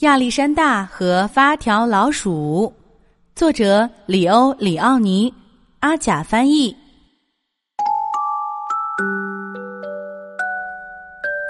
[0.00, 2.72] 亚历山大和发条老鼠，
[3.34, 5.34] 作者里欧·里奥尼，
[5.80, 6.76] 阿甲翻译。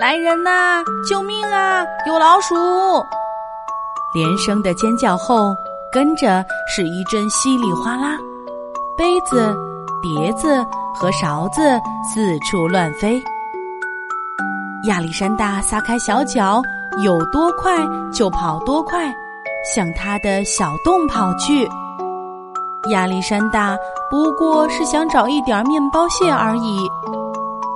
[0.00, 0.82] 来人呐！
[1.06, 1.84] 救命啊！
[2.06, 2.54] 有老鼠！
[4.14, 5.54] 连声的尖叫后，
[5.92, 6.42] 跟着
[6.74, 8.16] 是一阵稀里哗啦，
[8.96, 9.54] 杯子、
[10.00, 13.22] 碟子和勺子四处乱飞。
[14.84, 16.62] 亚历山大撒开小脚。
[17.04, 19.14] 有多快就跑多快，
[19.74, 21.68] 向他的小洞跑去。
[22.90, 23.76] 亚历山大
[24.10, 26.78] 不过是想找一点面包屑而已，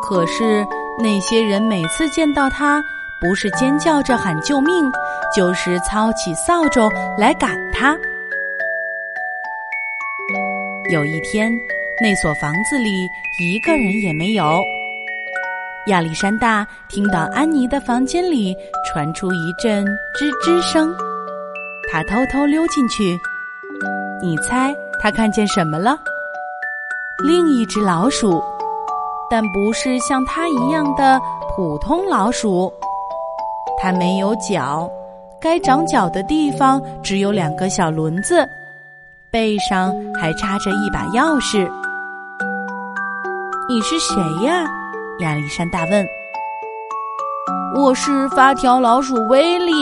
[0.02, 0.66] 可是
[0.98, 2.82] 那些人每次见到他，
[3.20, 4.90] 不是尖叫着喊救命，
[5.36, 7.96] 就是操起扫帚来赶他。
[10.90, 11.52] 有一天，
[12.00, 13.08] 那所房子里
[13.40, 14.62] 一个人也没有。
[15.86, 19.84] 亚历山大听到安妮的房间里传出一阵
[20.16, 20.94] 吱吱声，
[21.90, 23.18] 他偷偷溜进去。
[24.22, 25.98] 你猜他看见什么了？
[27.24, 28.40] 另一只老鼠，
[29.28, 31.20] 但不是像它一样的
[31.56, 32.72] 普通老鼠。
[33.82, 34.88] 它没有脚，
[35.40, 38.48] 该长脚的地方只有两个小轮子，
[39.32, 41.68] 背上还插着一把钥匙。
[43.68, 44.64] 你是谁呀？
[45.18, 46.06] 亚历山大问
[47.76, 49.72] ：“我是发条老鼠威利，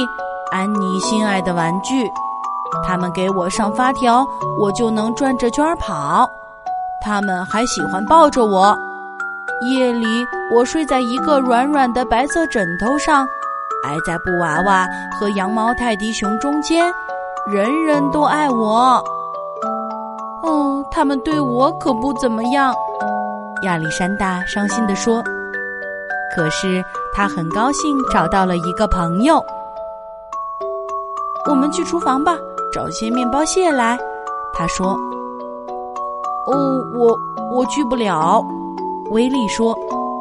[0.51, 2.11] 安妮心爱的玩具。
[2.85, 4.27] 他们给我上发条，
[4.59, 6.29] 我就能转着圈跑。
[7.01, 8.77] 他们还喜欢抱着我。
[9.71, 10.07] 夜里，
[10.53, 13.25] 我睡在一个软软的白色枕头上，
[13.85, 14.87] 挨在布娃娃
[15.19, 16.93] 和羊毛泰迪熊中间。
[17.47, 19.03] 人人都爱我。
[20.43, 22.75] 哦，他们对我可不怎么样。”
[23.63, 25.23] 亚历山大伤心地说
[26.35, 29.45] ：“可是他很高兴找到了一个朋友。
[31.49, 32.37] 我们去厨房吧，
[32.73, 33.99] 找些面包屑来。”
[34.55, 34.97] 他说。
[36.47, 37.17] “哦，我
[37.53, 38.43] 我去不了。”
[39.13, 39.77] 威利说，“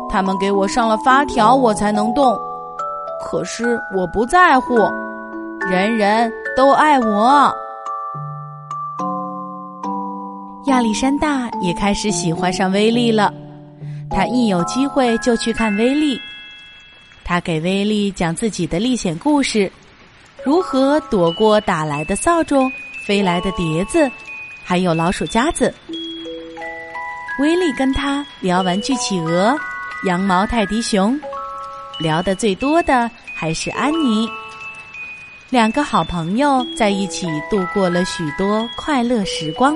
[0.09, 2.37] 他们给我上了发条，我才能动。
[3.23, 4.77] 可是我不在乎，
[5.69, 7.53] 人人都爱我。”
[10.69, 13.33] 亚历山大也开始喜欢上威利了。
[14.07, 16.19] 他一有机会就去看威利。
[17.23, 19.71] 他给威利讲自己的历险故事，
[20.43, 22.71] 如何躲过打来的扫帚、
[23.07, 24.09] 飞来的碟子，
[24.63, 25.73] 还有老鼠夹子。
[27.39, 29.57] 威利跟他聊玩具企鹅、
[30.05, 31.19] 羊毛泰迪熊，
[31.99, 34.29] 聊得最多的还是安妮。
[35.49, 39.75] 两个好朋友在一起度过了许多快乐时光。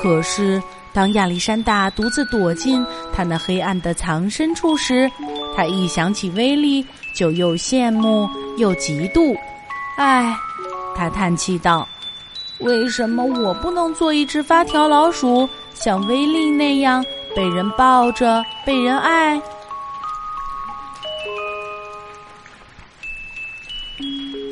[0.00, 5.10] 可是，当亚历山大独自躲进他那黑暗的藏身处时，
[5.56, 8.28] 他一想起威利，就又羡慕
[8.58, 9.36] 又嫉妒。
[9.96, 10.32] 唉，
[10.94, 11.86] 他叹气道
[12.60, 17.04] ：“为什么我不能做一只发条老鼠，像威利那样
[17.34, 19.42] 被人抱着，被人爱？”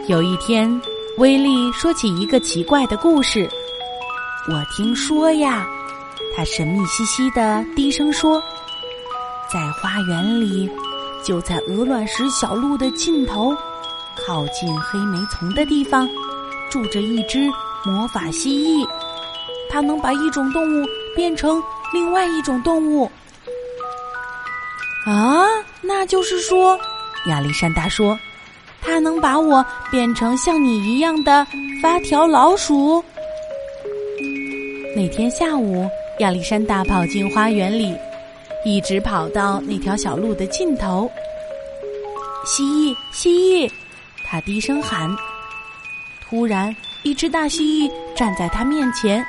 [0.09, 0.81] 有一天，
[1.19, 3.49] 威利说起一个奇怪的故事。
[4.49, 5.67] 我听说呀，
[6.37, 8.41] 他神秘兮兮的低声说，
[9.53, 10.71] 在花园里，
[11.25, 13.53] 就在鹅卵石小路的尽头，
[14.25, 16.09] 靠近黑莓丛的地方，
[16.71, 17.51] 住着一只
[17.85, 18.87] 魔法蜥蜴。
[19.69, 20.87] 它能把一种动物
[21.17, 21.61] 变成
[21.93, 23.11] 另外一种动物。
[25.07, 25.45] 啊，
[25.81, 26.79] 那就是说，
[27.27, 28.17] 亚历山大说，
[28.81, 31.45] 它能把我变成像你一样的
[31.83, 33.05] 发条老鼠。
[34.97, 35.87] 那天下午，
[36.21, 37.95] 亚历山大跑进花园里，
[38.65, 41.07] 一直跑到那条小路的尽头。
[42.47, 43.71] 蜥蜴，蜥蜴，
[44.25, 45.15] 他低声喊。
[46.23, 49.23] 突然，一只大蜥蜴站在他面前，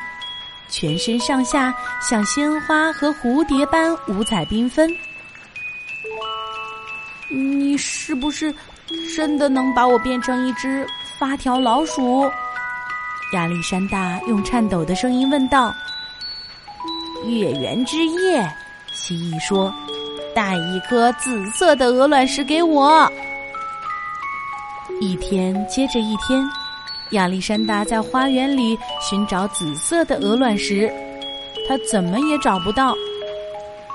[0.70, 4.90] 全身上下像鲜花和蝴蝶般五彩缤纷。
[7.30, 8.56] 你是不是
[9.14, 10.88] 真的能把我变成一只
[11.20, 12.32] 发条老鼠？
[13.34, 15.74] 亚历山大用颤抖的声音问道
[17.28, 18.50] ：“月圆之夜，
[18.94, 19.74] 蜥蜴说，
[20.34, 23.12] 带一颗紫色的鹅卵石给我。”
[25.02, 26.42] 一天接着一天，
[27.12, 30.90] 亚历山大在花园里寻找紫色的鹅卵石，
[31.68, 32.96] 他怎么也找不到。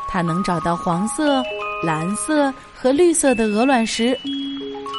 [0.08, 1.43] 他能找到黄色、
[1.82, 4.17] 蓝色和绿色的鹅卵石，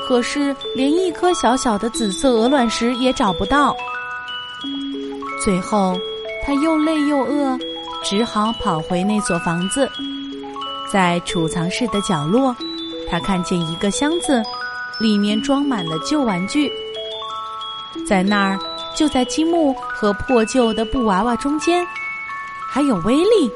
[0.07, 3.75] 可是连一颗小小的紫色鹅卵石也找不到。
[5.43, 5.99] 最后，
[6.45, 7.59] 他又累又饿，
[8.01, 9.89] 只好跑回那所房子。
[10.89, 12.55] 在储藏室的角落，
[13.09, 14.41] 他看见一个箱子，
[15.01, 16.71] 里面装满了旧玩具。
[18.07, 18.57] 在那儿，
[18.95, 21.85] 就在积木和破旧的布娃娃中间，
[22.69, 23.51] 还有威力。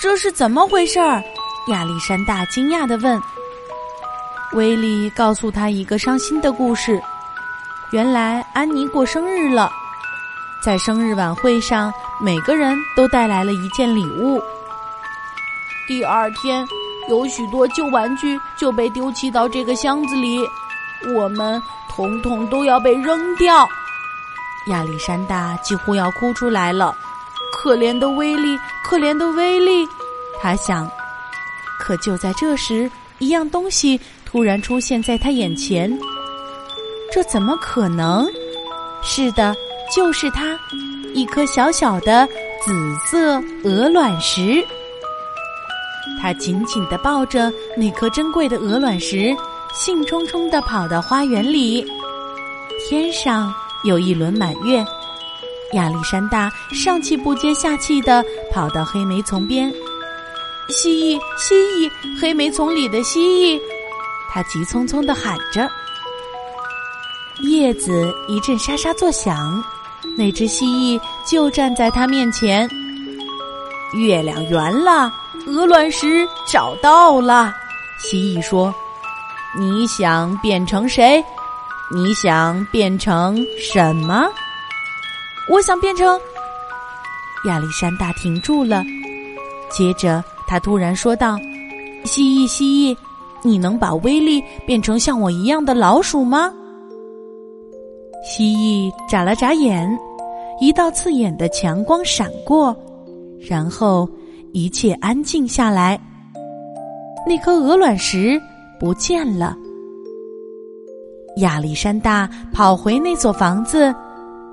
[0.00, 1.22] 这是怎么回事儿？
[1.68, 3.22] 亚历山大惊讶的问。
[4.54, 7.00] 威力告诉他一个伤心的故事：
[7.92, 9.70] 原来安妮过生日了，
[10.60, 14.42] 在生日晚会上，每个人都带来了一件礼物。
[15.86, 16.66] 第二天，
[17.08, 20.38] 有许多旧玩具就被丢弃到这个箱子里，
[21.14, 23.66] 我们统统都要被扔掉。
[24.66, 26.94] 亚历山大几乎要哭出来了，
[27.52, 29.88] 可怜的威力，可怜的威力，
[30.40, 30.90] 他想。
[31.78, 33.98] 可就在这时，一样东西。
[34.26, 35.90] 突然出现在他眼前，
[37.10, 38.26] 这怎么可能？
[39.02, 39.56] 是的，
[39.94, 40.58] 就是它，
[41.14, 42.26] 一颗小小的
[42.64, 44.64] 紫色鹅卵石。
[46.20, 49.34] 他紧紧地抱着那颗珍贵的鹅卵石，
[49.72, 51.86] 兴冲冲地跑到花园里。
[52.88, 53.54] 天上
[53.84, 54.84] 有一轮满月，
[55.74, 59.72] 亚历山大上气不接下气地跑到黑莓丛边。
[60.68, 61.90] 蜥蜴，蜥蜴，
[62.20, 63.60] 黑莓丛里的蜥蜴。
[64.30, 65.68] 他急匆匆的喊着，
[67.42, 69.62] 叶子一阵沙沙作响，
[70.16, 72.68] 那只蜥蜴就站在他面前。
[73.94, 75.10] 月亮圆了，
[75.46, 77.54] 鹅卵石找到了。
[77.98, 78.74] 蜥蜴说
[79.58, 81.24] ：“你想变成谁？
[81.90, 84.26] 你想变成什么？”
[85.48, 86.20] 我想变成……
[87.46, 88.84] 亚历山大停住了，
[89.70, 91.38] 接着他突然说道
[92.04, 92.96] ：“蜥蜴，蜥蜴。”
[93.40, 96.52] 你能把威力变成像我一样的老鼠吗？
[98.22, 99.98] 蜥蜴眨了眨眼，
[100.60, 102.76] 一道刺眼的强光闪过，
[103.48, 104.08] 然后
[104.52, 105.98] 一切安静下来。
[107.26, 108.40] 那颗鹅卵石
[108.78, 109.56] 不见了。
[111.38, 113.94] 亚历山大跑回那座房子，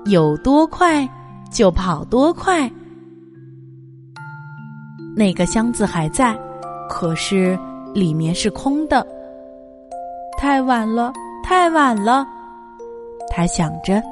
[0.06, 1.08] 有多快
[1.50, 2.70] 就跑多快。
[5.16, 6.38] 那个箱子还在，
[6.88, 7.58] 可是。
[7.94, 9.06] 里面是空的，
[10.36, 11.10] 太晚了，
[11.42, 12.28] 太晚了。
[13.36, 14.02] 他想着，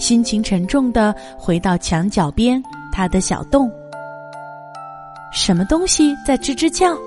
[0.00, 2.60] 心情沉重的回到墙角边
[2.90, 3.70] 他的小洞。
[5.32, 6.98] 什么东西在吱吱叫？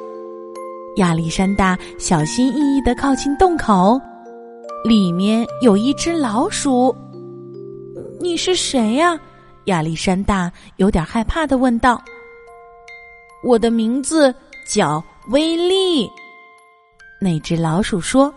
[0.95, 3.99] 亚历山大小心翼翼的靠近洞口，
[4.85, 6.95] 里面有一只老鼠。
[8.21, 9.19] 你是谁呀？
[9.65, 12.01] 亚历山大有点害怕的问道。
[13.43, 14.33] 我的名字
[14.65, 15.03] 叫。
[15.29, 16.09] 威力，
[17.19, 18.33] 那只老鼠说：“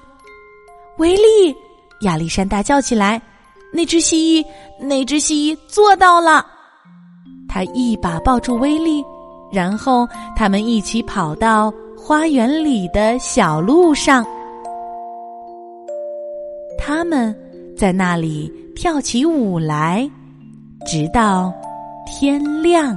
[0.99, 1.57] 威力！”
[2.01, 3.21] 亚历山大叫起来
[3.73, 4.47] ：“那只蜥蜴，
[4.81, 6.45] 那只蜥蜴做到了！”
[7.49, 9.05] 他一把抱住威力，
[9.53, 14.25] 然后他们一起跑到花园里的小路上。
[16.79, 17.35] 他们
[17.77, 20.09] 在那里跳起舞来，
[20.87, 21.53] 直到
[22.07, 22.97] 天亮。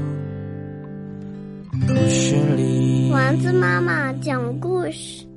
[3.31, 5.30] 丸子妈妈讲故事。